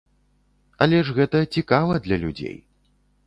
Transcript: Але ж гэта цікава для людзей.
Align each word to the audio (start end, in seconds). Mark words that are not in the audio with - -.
Але 0.85 1.01
ж 1.09 1.15
гэта 1.19 1.41
цікава 1.57 1.99
для 2.05 2.17
людзей. 2.23 2.57